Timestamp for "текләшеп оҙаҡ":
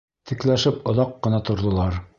0.31-1.13